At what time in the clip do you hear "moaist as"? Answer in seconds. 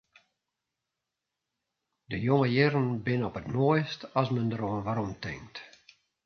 3.57-4.29